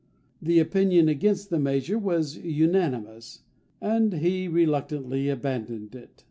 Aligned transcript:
The 0.41 0.57
opinion 0.57 1.07
against 1.09 1.51
the 1.51 1.59
measure 1.59 1.99
was 1.99 2.35
unanimous, 2.35 3.43
and 3.79 4.13
he 4.13 4.47
reluctantly 4.47 5.29
abandoned 5.29 5.93
it. 5.93 6.19